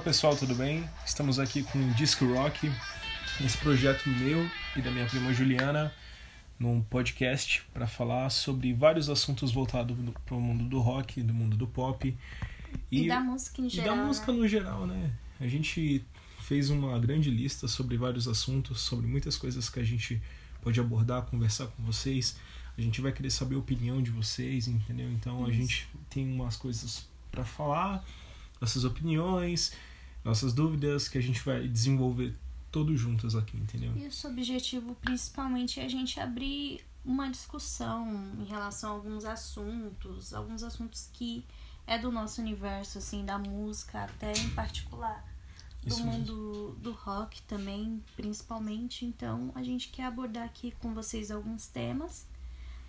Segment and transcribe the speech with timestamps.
[0.00, 0.88] Fala pessoal, tudo bem?
[1.04, 2.72] Estamos aqui com o Disco Rock,
[3.44, 5.92] esse projeto meu e da minha prima Juliana,
[6.58, 9.94] num podcast para falar sobre vários assuntos voltados
[10.24, 12.16] para o mundo do rock, do mundo do pop
[12.90, 13.94] e, e da música em geral.
[13.94, 14.38] E da música né?
[14.38, 15.12] no geral, né?
[15.38, 16.02] A gente
[16.40, 20.18] fez uma grande lista sobre vários assuntos, sobre muitas coisas que a gente
[20.62, 22.38] pode abordar, conversar com vocês.
[22.76, 25.10] A gente vai querer saber a opinião de vocês, entendeu?
[25.10, 25.50] Então Isso.
[25.50, 28.02] a gente tem umas coisas para falar
[28.60, 29.72] nossas opiniões,
[30.24, 32.36] nossas dúvidas que a gente vai desenvolver
[32.70, 33.92] todos juntos aqui, entendeu?
[33.96, 38.06] E o objetivo principalmente é a gente abrir uma discussão
[38.38, 41.44] em relação a alguns assuntos, alguns assuntos que
[41.86, 45.26] é do nosso universo, assim, da música até em particular.
[45.82, 49.06] Do Isso mundo do rock também, principalmente.
[49.06, 52.26] Então, a gente quer abordar aqui com vocês alguns temas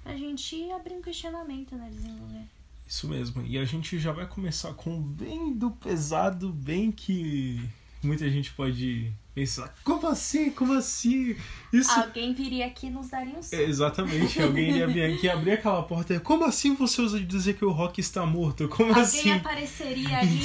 [0.04, 1.90] pra gente abrir um questionamento, né?
[1.90, 2.48] Desenvolver.
[2.92, 3.42] Isso mesmo.
[3.47, 7.58] E a gente já vai começar com bem do pesado, bem que
[8.03, 10.52] muita gente pode pensar, como assim?
[10.52, 11.34] Como assim?
[11.72, 11.89] Isso...
[11.89, 15.81] Alguém viria aqui e nos daria um É, exatamente, alguém iria vir aqui abrir aquela
[15.84, 16.19] porta.
[16.19, 18.67] Como assim você usa de dizer que o rock está morto?
[18.67, 19.19] Como alguém assim?
[19.19, 20.42] Alguém apareceria ali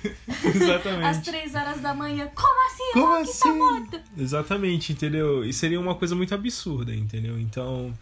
[0.56, 1.04] exatamente.
[1.04, 2.30] às três horas da manhã.
[2.34, 2.92] Como assim?
[2.94, 3.32] Como o rock assim?
[3.32, 4.00] está morto?
[4.16, 5.44] Exatamente, entendeu?
[5.44, 7.38] E seria uma coisa muito absurda, entendeu?
[7.38, 7.92] Então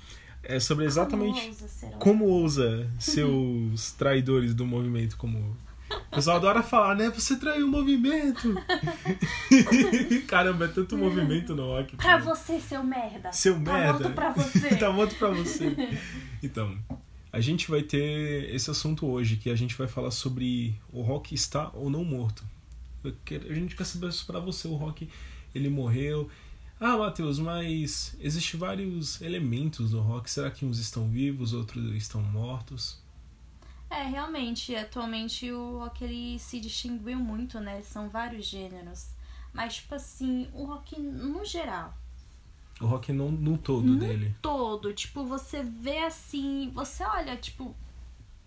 [0.48, 5.38] é sobre exatamente como ousa, ser, como ousa seus traidores do movimento como
[5.90, 7.10] o pessoal adora falar, né?
[7.10, 8.54] Você traiu o movimento.
[10.28, 11.96] Caramba, é tanto movimento no rock.
[11.96, 13.32] Pra você, seu merda.
[13.32, 13.92] Seu tá merda.
[13.92, 14.68] Morto pra você.
[14.76, 15.74] tá morto pra você.
[16.42, 16.76] Então,
[17.32, 21.34] a gente vai ter esse assunto hoje, que a gente vai falar sobre o rock
[21.34, 22.44] está ou não morto.
[23.04, 24.68] A gente quer saber isso pra você.
[24.68, 25.08] O rock,
[25.54, 26.28] ele morreu,
[26.80, 30.30] ah, Matheus, mas existem vários elementos do rock.
[30.30, 33.02] Será que uns estão vivos, outros estão mortos?
[33.90, 37.82] É, realmente, atualmente o rock ele se distinguiu muito, né?
[37.82, 39.08] São vários gêneros.
[39.52, 41.96] Mas, tipo assim, o rock no geral.
[42.80, 44.36] O rock no, no todo no dele.
[44.40, 44.92] todo.
[44.92, 46.70] Tipo, você vê assim.
[46.74, 47.74] Você olha, tipo.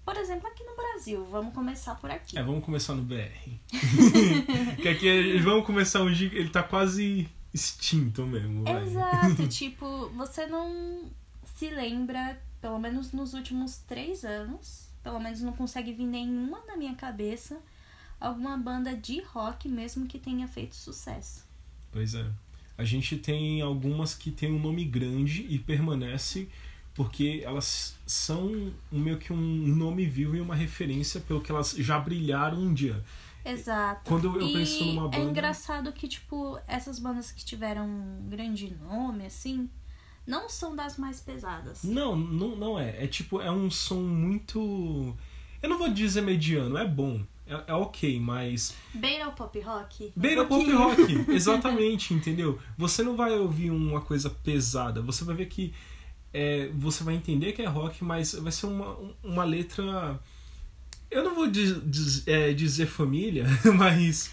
[0.05, 1.25] Por exemplo, aqui no Brasil.
[1.29, 2.37] Vamos começar por aqui.
[2.37, 3.59] É, vamos começar no BR.
[4.81, 6.29] que aqui vamos começar um dia.
[6.33, 8.63] Ele tá quase extinto mesmo.
[8.67, 11.09] Exato, tipo, você não
[11.55, 16.75] se lembra, pelo menos nos últimos três anos, pelo menos não consegue vir nenhuma na
[16.75, 17.59] minha cabeça,
[18.19, 21.45] alguma banda de rock mesmo que tenha feito sucesso.
[21.91, 22.25] Pois é.
[22.77, 26.47] A gente tem algumas que tem um nome grande e permanece
[26.93, 31.99] porque elas são meio que um nome vivo e uma referência pelo que elas já
[31.99, 33.03] brilharam um dia.
[33.43, 34.01] Exato.
[34.05, 35.17] Quando eu e penso numa banda.
[35.17, 39.69] É engraçado que, tipo, essas bandas que tiveram um grande nome, assim,
[40.25, 41.83] não são das mais pesadas.
[41.83, 43.03] Não, não, não é.
[43.03, 45.15] É tipo, é um som muito.
[45.61, 47.21] Eu não vou dizer mediano, é bom.
[47.45, 48.75] É, é ok, mas.
[48.93, 50.13] Beira o pop rock?
[50.15, 52.59] Beira o pop rock, exatamente, entendeu?
[52.77, 55.73] Você não vai ouvir uma coisa pesada, você vai ver que.
[56.33, 60.17] É, você vai entender que é rock, mas vai ser uma, uma letra
[61.11, 63.45] eu não vou diz, diz, é, dizer família,
[63.77, 64.31] mas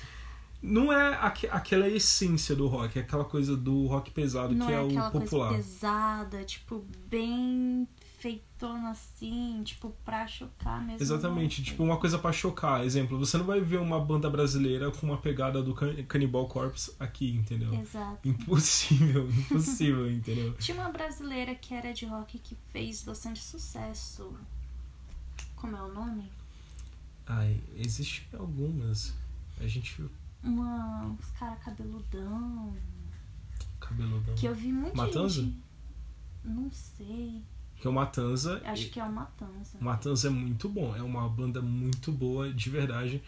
[0.62, 4.72] não é aqu aquela essência do rock, é aquela coisa do rock pesado não que
[4.72, 5.48] é, é o popular.
[5.48, 7.86] Coisa pesada, tipo, bem
[8.18, 11.00] feitona assim, tipo, pra chocar mesmo.
[11.00, 12.84] Exatamente, tipo, uma coisa para chocar.
[12.84, 16.92] Exemplo, você não vai ver uma banda brasileira com uma pegada do Can Cannibal Corpse
[16.98, 17.72] aqui, entendeu?
[17.74, 18.28] Exato.
[18.28, 20.54] Impossível, impossível, entendeu?
[20.54, 24.36] Tinha uma brasileira que era de rock que fez bastante sucesso.
[25.54, 26.28] Como é o nome?
[27.28, 29.14] Ai, existem algumas.
[29.60, 30.02] A gente.
[30.42, 31.16] Uma.
[31.20, 32.74] Os caras cabeludão.
[33.78, 34.34] Cabeludão.
[34.34, 34.96] Que eu vi muito.
[34.96, 35.42] Matanza?
[35.42, 35.62] Gente...
[36.44, 37.42] Não sei.
[37.76, 38.62] Que é o Matanza.
[38.64, 39.78] Acho que é o Matanza.
[39.78, 40.96] Matanza é muito bom.
[40.96, 43.22] É uma banda muito boa, de verdade.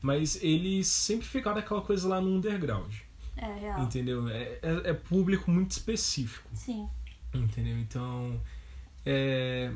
[0.00, 2.94] Mas eles sempre ficaram aquela coisa lá no underground.
[3.36, 3.82] É, real.
[3.82, 4.28] Entendeu?
[4.28, 6.48] É, é, é público muito específico.
[6.54, 6.88] Sim.
[7.32, 7.78] Entendeu?
[7.78, 8.40] Então.
[9.06, 9.72] É,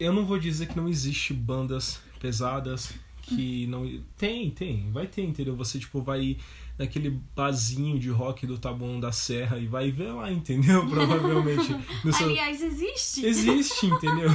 [0.00, 5.22] eu não vou dizer que não existe bandas pesadas que não tem tem vai ter
[5.24, 5.54] entendeu?
[5.56, 6.38] Você tipo vai
[6.78, 10.86] naquele bazinho de rock do Taboão da Serra e vai ver lá entendeu?
[10.90, 11.76] Provavelmente.
[12.12, 12.26] Seu...
[12.26, 13.24] aliás existe.
[13.24, 14.30] Existe entendeu?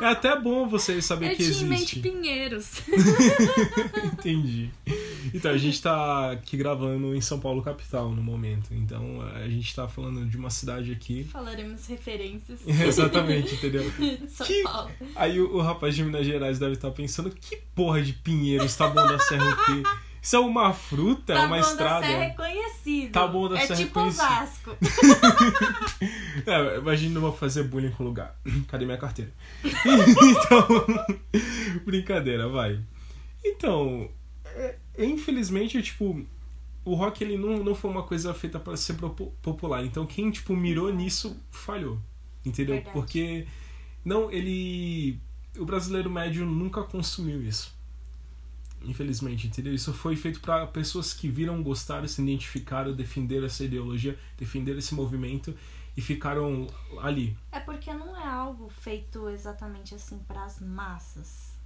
[0.00, 1.64] É até bom você saber eu que existe.
[1.64, 2.82] mente Pinheiros.
[4.12, 4.70] Entendi.
[5.34, 8.72] Então a gente tá aqui gravando em São Paulo capital no momento.
[8.72, 11.24] Então a gente tá falando de uma cidade aqui.
[11.24, 12.60] Falaremos referências.
[12.66, 13.90] Exatamente entendeu?
[14.28, 14.62] São que...
[14.62, 14.90] Paulo.
[15.14, 18.76] Aí o, o, rapaz de Minas Gerais deve estar tá pensando que porra de Pinheiros
[18.76, 19.82] tá bom da Serra o quê
[20.26, 22.00] isso é uma fruta, tá é uma estrada.
[22.00, 23.12] Da Serra é conhecido.
[23.12, 24.70] Tá bom da é Serra tipo Vasco.
[26.44, 28.36] é, imagina eu vou fazer bullying com o lugar.
[28.66, 29.30] Cadê minha carteira?
[29.62, 30.66] então,
[31.86, 32.80] brincadeira, vai.
[33.44, 34.10] Então,
[34.46, 36.26] é, é, infelizmente, tipo,
[36.84, 38.96] o rock ele não, não foi uma coisa feita para ser
[39.40, 39.84] popular.
[39.84, 42.00] Então quem tipo mirou nisso falhou.
[42.44, 42.74] Entendeu?
[42.74, 42.92] Verdade.
[42.92, 43.46] Porque
[44.04, 45.20] não, ele
[45.56, 47.75] o brasileiro médio nunca consumiu isso.
[48.82, 49.74] Infelizmente, entendeu?
[49.74, 54.94] Isso foi feito para pessoas que viram, gostaram, se identificaram, defenderam essa ideologia, defenderam esse
[54.94, 55.54] movimento
[55.96, 56.66] e ficaram
[57.00, 57.36] ali.
[57.50, 61.56] É porque não é algo feito exatamente assim para as massas.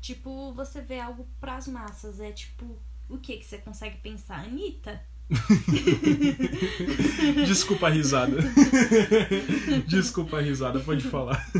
[0.00, 2.78] Tipo, você vê algo para as massas, é tipo
[3.08, 4.44] o que que você consegue pensar?
[4.44, 5.02] Anitta?
[7.46, 8.38] Desculpa a risada.
[9.86, 11.46] Desculpa a risada, pode falar.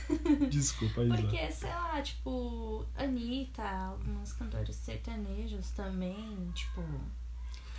[0.50, 1.22] Desculpa a risada.
[1.22, 6.82] Porque, sei lá, tipo, Anitta, alguns cantores sertanejos também, tipo,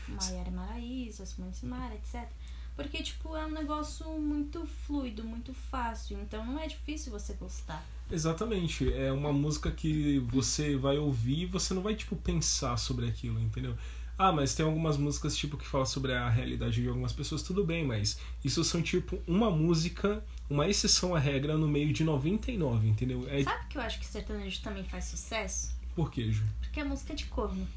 [0.07, 2.27] Maiara Maraíza, Simone Simara, etc.
[2.75, 6.19] Porque, tipo, é um negócio muito fluido, muito fácil.
[6.21, 7.85] Então não é difícil você gostar.
[8.11, 8.91] Exatamente.
[8.93, 13.39] É uma música que você vai ouvir e você não vai, tipo, pensar sobre aquilo,
[13.39, 13.75] entendeu?
[14.17, 17.63] Ah, mas tem algumas músicas, tipo, que falam sobre a realidade de algumas pessoas, tudo
[17.63, 22.87] bem, mas isso são, tipo, uma música, uma exceção à regra no meio de 99,
[22.87, 23.25] entendeu?
[23.29, 23.43] É...
[23.43, 25.73] Sabe que eu acho que sertanejo também faz sucesso?
[25.95, 26.43] Por quê, Ju?
[26.59, 27.67] Porque é música de corno.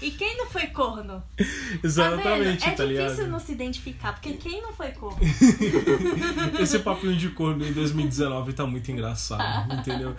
[0.00, 1.20] E quem não foi corno?
[1.82, 2.76] Exatamente, tá, vendo?
[2.76, 3.04] tá É ligado?
[3.08, 5.18] difícil não se identificar, porque quem não foi corno?
[6.60, 10.14] Esse papinho de corno em 2019 tá muito engraçado, entendeu?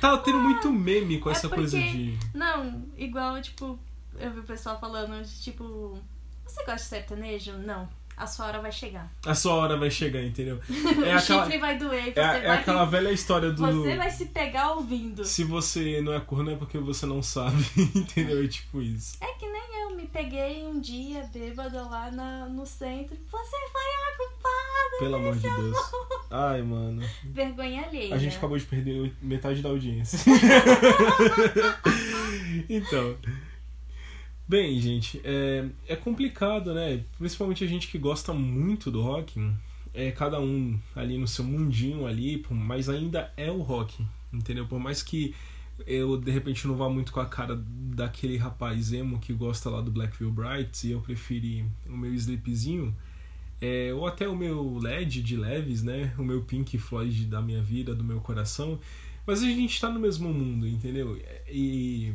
[0.00, 2.18] Tá tendo muito meme com É essa porque- coisa de.
[2.34, 3.78] Não, igual, tipo,
[4.18, 5.98] eu vi o pessoal falando, de, tipo,
[6.44, 7.52] você gosta de sertanejo?
[7.54, 7.88] Não.
[8.16, 9.12] A sua hora vai chegar.
[9.26, 10.60] A sua hora vai chegar, entendeu?
[11.02, 12.58] É o aquela, chifre vai doer e você é, é vai.
[12.58, 13.66] aquela velha história do.
[13.66, 15.24] Você vai se pegar ouvindo.
[15.24, 17.64] Se você não é corno é porque você não sabe,
[17.94, 18.44] entendeu?
[18.44, 19.16] É tipo isso.
[19.20, 23.16] É que nem eu me peguei um dia bêbada lá na, no centro.
[23.30, 24.98] Você foi a culpada.
[24.98, 25.76] Pelo amor de esse Deus.
[25.76, 26.26] amor.
[26.30, 27.02] Ai, mano.
[27.24, 28.14] Vergonha alheia.
[28.14, 30.18] A gente acabou de perder metade da audiência.
[32.68, 33.16] então.
[34.52, 37.02] Bem, gente, é, é complicado, né?
[37.16, 39.40] Principalmente a gente que gosta muito do rock.
[39.94, 44.66] É cada um ali no seu mundinho ali, mas ainda é o rock, entendeu?
[44.66, 45.34] Por mais que
[45.86, 49.80] eu de repente não vá muito com a cara daquele rapaz emo que gosta lá
[49.80, 52.94] do Black Veil Bright e eu preferi o meu Sleepzinho,
[53.58, 56.12] é, ou até o meu LED de leves, né?
[56.18, 58.78] O meu Pink Floyd da minha vida, do meu coração.
[59.26, 61.18] Mas a gente tá no mesmo mundo, entendeu?
[61.48, 62.12] E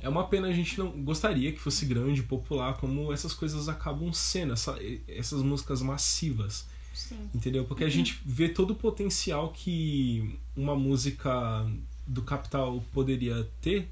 [0.00, 4.12] é uma pena a gente não gostaria que fosse grande, popular, como essas coisas acabam
[4.12, 4.76] sendo, essa,
[5.08, 7.28] essas músicas massivas, Sim.
[7.34, 7.64] entendeu?
[7.64, 11.66] Porque a gente vê todo o potencial que uma música
[12.06, 13.88] do Capital poderia ter,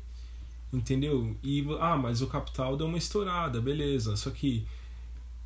[0.73, 1.37] entendeu?
[1.43, 4.17] E ah, mas o Capital deu uma estourada, beleza.
[4.17, 4.67] Só que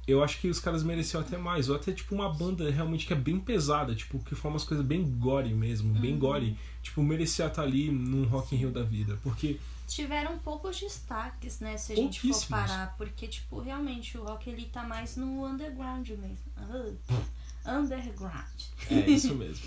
[0.06, 3.12] eu acho que os caras mereciam até mais, ou até tipo uma banda realmente que
[3.12, 6.18] é bem pesada, tipo, que faz umas coisas bem gore mesmo, bem Uhum.
[6.18, 9.58] gore, tipo, merecia estar ali num Rock in Rio da vida, porque
[9.88, 11.76] Tiveram poucos destaques, né?
[11.78, 12.94] Se a gente for parar.
[12.98, 16.52] Porque, tipo, realmente o rock ele tá mais no underground mesmo.
[16.56, 18.60] Ah, underground.
[18.90, 19.66] é isso mesmo.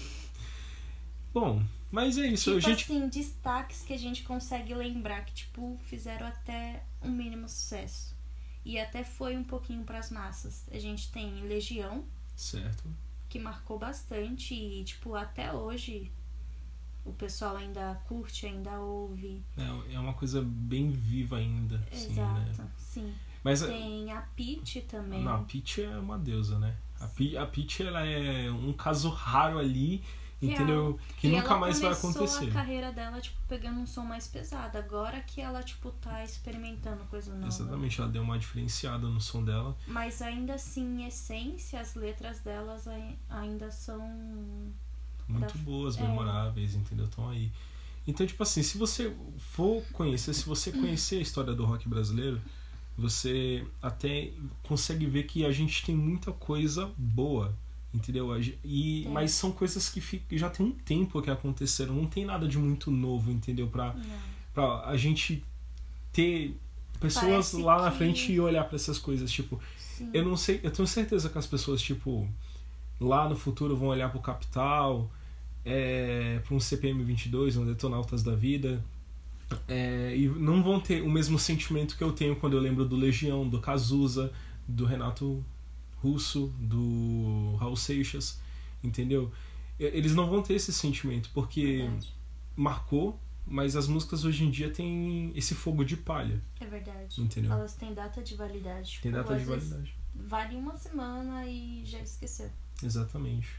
[1.34, 5.34] Bom, mas é isso, Tipo a gente assim, destaques que a gente consegue lembrar que,
[5.34, 8.16] tipo, fizeram até um mínimo sucesso.
[8.64, 10.66] E até foi um pouquinho pras massas.
[10.72, 12.84] A gente tem Legião, certo.
[13.28, 16.12] que marcou bastante e, tipo, até hoje
[17.06, 19.42] o pessoal ainda curte, ainda ouve.
[19.58, 22.48] É, é uma coisa bem viva ainda, assim, né?
[22.50, 23.14] Exato, sim.
[23.44, 25.24] Mas Tem a Peach também.
[25.24, 26.76] não, a Peach é uma deusa, né?
[27.00, 30.04] A Peach, a Peach ela é um caso raro ali,
[30.40, 31.00] entendeu?
[31.18, 32.50] Que e nunca mais vai acontecer.
[32.50, 34.78] a carreira dela, tipo, pegando um som mais pesado.
[34.78, 37.48] Agora que ela, tipo, tá experimentando coisa nova.
[37.48, 39.76] Exatamente, ela deu uma diferenciada no som dela.
[39.88, 44.72] Mas ainda assim, em essência, as letras delas ai- ainda são.
[45.32, 46.02] Muito Da- boas, é.
[46.02, 47.06] memoráveis, entendeu?
[47.06, 47.52] Estão aí.
[48.08, 52.42] Então, tipo assim, se você for conhecer, se você conhecer a história do rock brasileiro,
[52.98, 54.32] você até
[54.64, 57.54] consegue ver que a gente tem muita coisa boa,
[57.94, 58.28] entendeu?
[58.64, 59.12] E, Tem.
[59.12, 62.58] mas são coisas que fi- já tem um tempo que aconteceram, não tem nada de
[62.58, 63.68] muito novo, entendeu?
[63.68, 64.04] Pra, Não.
[64.54, 65.44] pra a gente
[66.12, 66.58] ter
[67.00, 70.10] pessoas Parece lá na que- frente e olhar pra essas coisas, tipo, Sim.
[70.14, 72.28] eu não sei, eu tenho certeza que as pessoas, tipo,
[73.00, 75.10] lá no futuro vão olhar pro Capital,
[75.66, 78.84] é, para um CPM 22, um Detonautas da Vida,
[79.68, 82.96] é, e não vão ter o mesmo sentimento que eu tenho quando eu lembro do
[82.96, 84.32] Legião, do Cazuza,
[84.68, 85.44] do Renato
[86.02, 88.40] Russo, do Raul Seixas,
[88.84, 89.32] entendeu?
[89.80, 92.14] Eles não vão ter esse sentimento, porque Verdade.
[92.56, 97.20] marcou, mas as músicas hoje em dia têm esse fogo de palha, É verdade.
[97.22, 97.52] entendeu?
[97.52, 99.00] Elas têm data de validade.
[99.02, 99.96] Tem Tipo, data de validade.
[100.14, 102.50] Vale uma semana e já esqueceu.
[102.84, 103.50] Exatamente.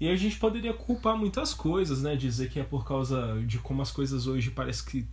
[0.00, 2.14] E a gente poderia culpar muitas coisas, né?
[2.14, 5.06] Dizer que é por causa de como as coisas hoje parece que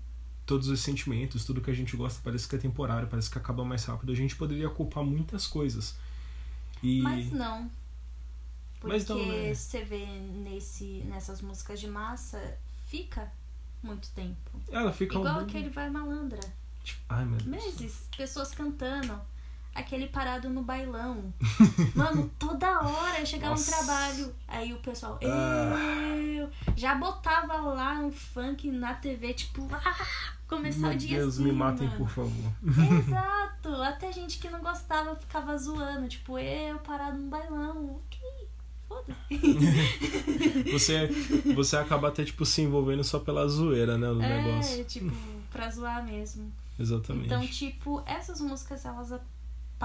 [0.45, 3.65] todos os sentimentos, tudo que a gente gosta parece que é temporário, parece que acaba
[3.65, 4.11] mais rápido.
[4.11, 5.95] A gente poderia culpar muitas coisas.
[6.83, 7.01] E...
[7.01, 7.69] Mas não.
[8.79, 9.53] Porque Mas não, né?
[9.53, 13.31] você vê nesse, nessas músicas de massa, fica
[13.81, 14.61] muito tempo.
[14.71, 15.39] Ela fica Igual um...
[15.39, 16.39] aquele Vai Malandra.
[17.09, 17.65] Ai, meu Deus.
[17.65, 19.19] Meses, pessoas cantando.
[19.75, 21.33] Aquele parado no bailão.
[21.93, 23.71] Mano, toda hora eu chegava Nossa.
[23.71, 24.35] no trabalho.
[24.47, 26.15] Aí o pessoal, Ah.
[26.17, 29.95] eu já botava lá um funk na TV, tipo, ah,
[30.47, 31.99] começar Meu o dia Deus, assim, me matem, mano.
[31.99, 32.51] por favor.
[32.99, 33.69] Exato.
[33.83, 37.99] Até gente que não gostava ficava zoando, tipo, eu parado no bailão.
[38.07, 38.19] Ok.
[40.71, 41.07] Você,
[41.53, 44.85] você acaba até, tipo, se envolvendo só pela zoeira, né, do É, negócio.
[44.85, 45.11] tipo,
[45.51, 46.51] pra zoar mesmo.
[46.79, 47.25] Exatamente.
[47.25, 49.11] Então, tipo, essas músicas, elas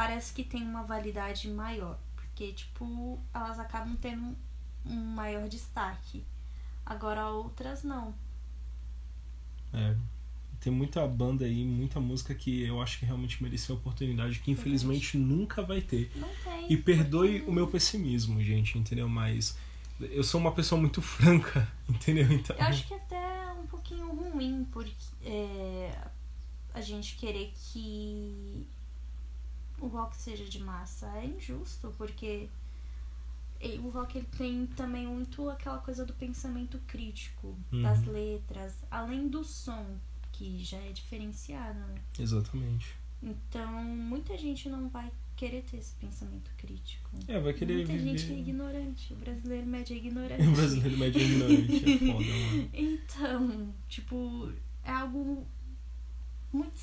[0.01, 1.99] parece que tem uma validade maior.
[2.17, 4.35] Porque, tipo, elas acabam tendo
[4.87, 6.25] um maior destaque.
[6.87, 8.15] Agora outras não.
[9.75, 9.95] É.
[10.59, 14.51] Tem muita banda aí, muita música que eu acho que realmente mereceu a oportunidade, que
[14.51, 16.11] infelizmente nunca vai ter.
[16.17, 16.73] Não tem.
[16.73, 19.07] E perdoe porque- o meu pessimismo, gente, entendeu?
[19.09, 19.59] Mas
[20.01, 22.33] eu sou uma pessoa muito franca, entendeu?
[22.33, 26.09] Então, Eu acho que até é um pouquinho ruim, porque é,
[26.73, 28.67] a gente querer que
[29.81, 31.07] o rock seja de massa.
[31.19, 32.49] É injusto, porque
[33.83, 37.83] o rock ele tem também muito aquela coisa do pensamento crítico, Uhum.
[37.83, 39.85] das letras, além do som,
[40.33, 42.01] que já é diferenciado, né?
[42.19, 42.95] exatamente.
[43.23, 47.11] Então, muita gente não vai querer ter esse pensamento crítico.
[47.29, 48.19] É, vai querer Muita viver.
[48.19, 49.13] gente é ignorante.
[49.13, 50.43] O brasileiro médio é ignorante.
[50.49, 52.71] O brasileiro médio é ignorante, é foda, mano.
[52.73, 54.51] Então, tipo,
[54.83, 55.47] é algo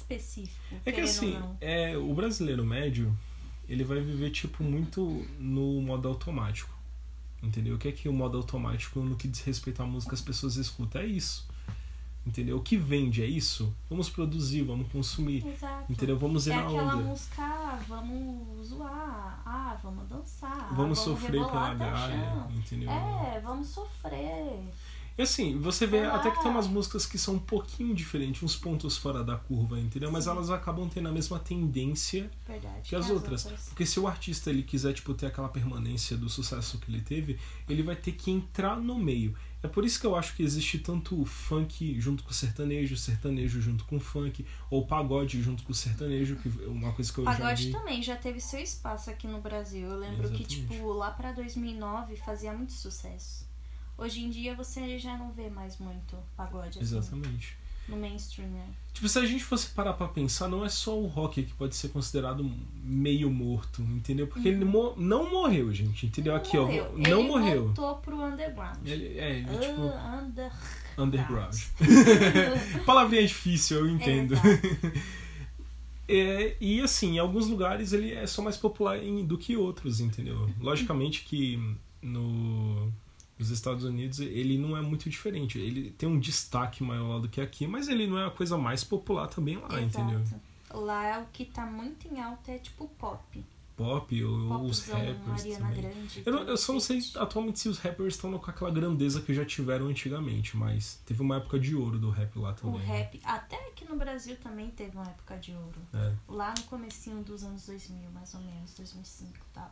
[0.09, 0.75] específico.
[0.85, 3.15] É que assim, é, o brasileiro médio,
[3.67, 6.75] ele vai viver, tipo, muito no modo automático.
[7.43, 7.75] Entendeu?
[7.75, 10.55] O que é que o modo automático, no que diz respeito à música, as pessoas
[10.55, 11.01] escutam?
[11.01, 11.47] É isso.
[12.25, 12.57] Entendeu?
[12.57, 13.73] O que vende é isso?
[13.89, 15.45] Vamos produzir, vamos consumir.
[15.47, 15.89] Exato.
[15.89, 16.17] Entendeu?
[16.17, 17.03] Vamos ir É na aquela onda.
[17.03, 22.89] música, ah, vamos zoar, ah, vamos dançar, Vamos sofrer rebolar pela galha, entendeu?
[22.89, 24.59] É, vamos sofrer.
[25.17, 28.43] E assim, você vê Sei até que tem umas músicas que são um pouquinho diferentes,
[28.43, 30.11] uns pontos fora da curva, entendeu?
[30.11, 30.29] Mas Sim.
[30.29, 32.87] elas acabam tendo a mesma tendência Verdade.
[32.87, 33.43] que as outras.
[33.69, 37.39] Porque se o artista ele quiser tipo ter aquela permanência do sucesso que ele teve,
[37.67, 39.35] ele vai ter que entrar no meio.
[39.63, 42.95] É por isso que eu acho que existe tanto o funk junto com o sertanejo,
[42.95, 47.11] sertanejo junto com o funk, ou pagode junto com o sertanejo, que é uma coisa
[47.11, 47.71] que eu já Pagode vi.
[47.71, 49.89] também já teve seu espaço aqui no Brasil.
[49.89, 50.67] Eu lembro que, Exatamente.
[50.73, 53.46] tipo, lá pra 2009 fazia muito sucesso.
[53.97, 57.55] Hoje em dia você já não vê mais muito pagode assim, Exatamente.
[57.87, 58.65] no mainstream, né?
[58.93, 61.75] Tipo, se a gente fosse parar pra pensar, não é só o rock que pode
[61.75, 62.43] ser considerado
[62.83, 64.27] meio morto, entendeu?
[64.27, 66.33] Porque ele mo- não morreu, gente, entendeu?
[66.33, 66.91] Não Aqui, morreu.
[66.93, 67.65] ó, Ele não morreu.
[67.65, 68.77] voltou pro underground.
[68.85, 70.51] Ele, é, ele, tipo, Ah, under...
[70.97, 71.55] underground.
[72.85, 74.33] Palavrinha difícil, eu entendo.
[74.33, 74.47] Exato.
[76.09, 79.99] É, e assim, em alguns lugares ele é só mais popular em- do que outros,
[79.99, 80.49] entendeu?
[80.57, 81.59] Logicamente que
[82.01, 82.89] no,
[83.39, 85.57] nos Estados Unidos ele não é muito diferente.
[85.59, 88.57] Ele tem um destaque maior lá do que aqui, mas ele não é a coisa
[88.57, 90.19] mais popular também lá, entendeu?
[90.19, 90.41] Exato.
[90.73, 93.43] Lá o que tá muito em alta é tipo pop.
[93.77, 95.81] Pop ou os rappers Ariana também.
[95.83, 96.23] Grande.
[96.25, 99.31] Eu, não- eu só não sei atualmente se os rappers estão com aquela grandeza que
[99.35, 102.79] já tiveram antigamente, mas teve uma época de ouro do rap lá O também.
[102.79, 102.85] né?
[102.85, 105.79] rap, até aqui no Brasil também teve uma época de ouro.
[105.93, 106.11] É.
[106.27, 109.71] Lá no comecinho dos anos 2000, mais ou menos, 2005 e tal.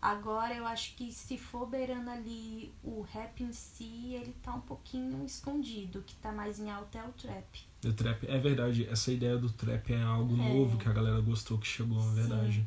[0.00, 4.60] Agora eu acho que se for beirando ali o rap em si, ele tá um
[4.60, 5.98] pouquinho escondido.
[5.98, 7.66] O que tá mais em alta é o trap.
[7.84, 10.48] O trap, é verdade, essa ideia do trap é algo É.
[10.48, 12.14] novo que a galera gostou, que chegou, é Sim.
[12.14, 12.64] verdade.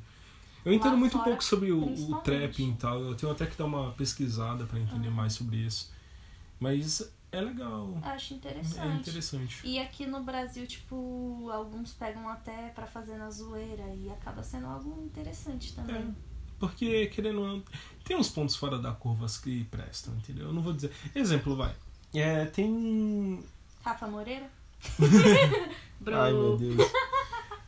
[0.63, 3.45] Eu entendo Lá muito fora, pouco sobre o, o trap e tal, eu tenho até
[3.45, 5.91] que dar uma pesquisada pra entender mais sobre isso.
[6.59, 9.09] Mas é legal, acho é interessante.
[9.09, 9.61] interessante.
[9.63, 14.67] E aqui no Brasil, tipo, alguns pegam até pra fazer na zoeira e acaba sendo
[14.67, 16.13] algo interessante também.
[16.27, 16.30] É.
[16.61, 17.63] Porque, querendo ou não,
[18.05, 20.45] tem uns pontos fora da curva que prestam, entendeu?
[20.45, 20.91] Eu não vou dizer.
[21.15, 21.73] Exemplo, vai.
[22.13, 23.43] É, tem.
[23.83, 24.47] Rafa Moreira?
[25.99, 26.91] Bro, Ai meu Deus.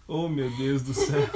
[0.07, 1.27] Oh meu Deus do céu.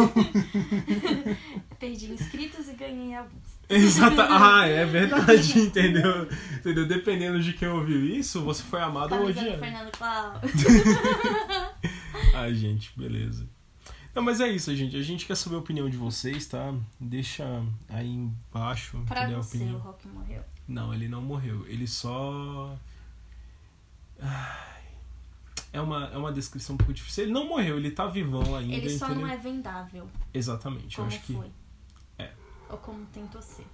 [1.79, 3.57] perdi inscritos e ganhei alguns.
[3.67, 4.27] Exata.
[4.29, 6.27] Ah, é verdade, entendeu?
[6.59, 6.87] Entendeu?
[6.87, 9.57] Dependendo de quem ouviu isso, você foi amado ou odiado.
[9.57, 10.49] Fernando Cláudio.
[12.35, 13.47] Ai, gente, beleza.
[14.17, 14.97] Não, mas é isso, gente.
[14.97, 16.74] A gente quer saber a opinião de vocês, tá?
[17.00, 17.45] Deixa
[17.88, 20.43] aí embaixo, Pra você, o Rock morreu.
[20.67, 21.67] Não, ele não morreu.
[21.67, 22.75] Ele só.
[24.19, 24.83] Ai,
[25.71, 27.25] É uma, é uma descrição um pouco difícil.
[27.25, 29.27] Ele não morreu, ele tá vivão ainda, Ele só entendeu?
[29.27, 31.33] não é vendável, Exatamente, eu como acho que.
[31.36, 31.51] foi.
[32.17, 32.33] É.
[32.69, 33.67] Ou como tentou ser.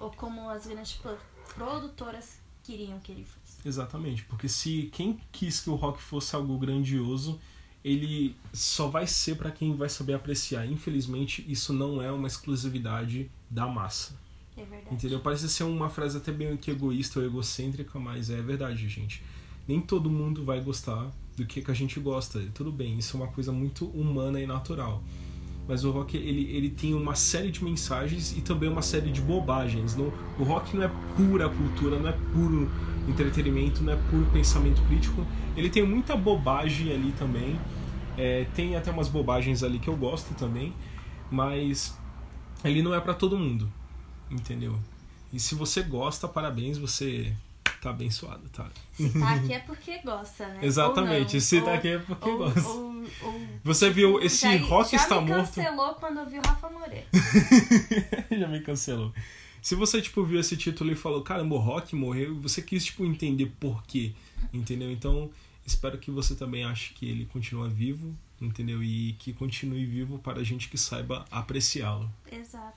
[0.00, 1.16] Ou como as grandes pro-
[1.54, 3.66] produtoras queriam que ele fosse.
[3.66, 7.40] Exatamente, porque se quem quis que o rock fosse algo grandioso,
[7.88, 10.66] ele só vai ser para quem vai saber apreciar.
[10.66, 14.14] Infelizmente, isso não é uma exclusividade da massa.
[14.56, 14.94] É verdade.
[14.94, 15.20] Entendeu?
[15.20, 19.22] Parece ser uma frase até bem que egoísta ou egocêntrica, mas é verdade, gente.
[19.66, 22.40] Nem todo mundo vai gostar do que, que a gente gosta.
[22.52, 25.02] Tudo bem, isso é uma coisa muito humana e natural.
[25.68, 29.20] Mas o rock ele, ele tem uma série de mensagens e também uma série de
[29.20, 29.94] bobagens.
[29.94, 32.70] Não, o rock não é pura cultura, não é puro
[33.06, 35.26] entretenimento, não é puro pensamento crítico.
[35.56, 37.58] Ele tem muita bobagem ali também.
[38.18, 40.74] É, tem até umas bobagens ali que eu gosto também,
[41.30, 41.96] mas
[42.64, 43.70] ele não é para todo mundo,
[44.30, 44.76] entendeu?
[45.32, 47.32] E se você gosta, parabéns, você
[47.80, 48.68] tá abençoado, tá?
[48.92, 50.58] Se tá aqui é porque gosta, né?
[50.62, 51.40] Exatamente, não.
[51.40, 52.68] se tá Ou- aqui é porque ou- gosta.
[52.68, 53.04] ou-
[53.62, 55.54] Você viu esse já, rock já está me morto?
[55.54, 57.06] cancelou quando eu vi o Rafa Moreira.
[58.38, 59.12] Já me cancelou.
[59.62, 63.04] Se você, tipo, viu esse título e falou, caramba, o Rock morreu, você quis, tipo,
[63.04, 64.12] entender por quê,
[64.52, 64.90] entendeu?
[64.90, 65.30] Então,
[65.68, 68.82] espero que você também ache que ele continua vivo, entendeu?
[68.82, 72.10] E que continue vivo para a gente que saiba apreciá-lo.
[72.30, 72.76] Exato.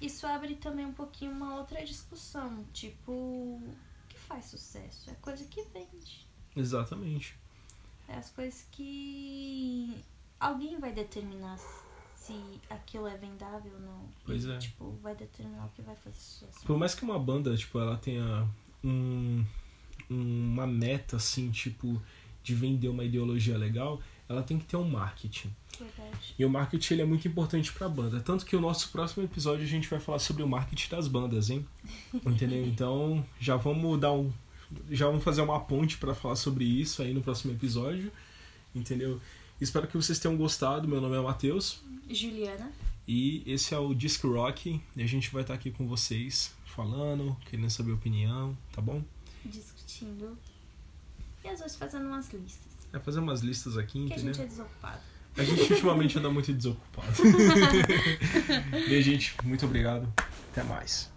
[0.00, 2.64] Isso abre também um pouquinho uma outra discussão.
[2.72, 3.74] Tipo, o
[4.08, 5.10] que faz sucesso?
[5.10, 6.26] É coisa que vende.
[6.56, 7.36] Exatamente.
[8.08, 9.94] É as coisas que
[10.38, 11.58] alguém vai determinar
[12.16, 12.32] se
[12.70, 14.08] aquilo é vendável ou não.
[14.24, 14.58] Pois E, é.
[14.58, 16.64] Tipo, vai determinar o que vai fazer sucesso.
[16.64, 18.48] Por mais que uma banda, tipo, ela tenha
[18.82, 19.44] um,
[20.08, 22.00] uma meta, assim, tipo,
[22.42, 25.50] de vender uma ideologia legal, ela tem que ter um marketing.
[25.78, 26.34] Verdade.
[26.38, 28.20] E o marketing ele é muito importante pra banda.
[28.20, 31.50] Tanto que o nosso próximo episódio a gente vai falar sobre o marketing das bandas,
[31.50, 31.66] hein?
[32.26, 32.64] Entendeu?
[32.66, 34.32] Então já vamos dar um.
[34.90, 38.12] Já vamos fazer uma ponte pra falar sobre isso aí no próximo episódio.
[38.74, 39.20] Entendeu?
[39.60, 40.86] Espero que vocês tenham gostado.
[40.86, 41.80] Meu nome é Matheus.
[42.08, 42.70] Juliana,
[43.06, 44.80] E esse é o Disc Rock.
[44.96, 49.02] E a gente vai estar aqui com vocês falando, querendo saber a opinião, tá bom?
[49.44, 50.38] discutindo.
[51.44, 52.70] E às vezes fazendo umas listas.
[52.92, 54.34] É fazer umas listas aqui, Porque a entendeu?
[54.34, 55.00] gente é desocupado.
[55.36, 57.12] A gente ultimamente anda muito desocupado.
[58.88, 60.12] Bem, gente, muito obrigado.
[60.50, 61.10] Até mais.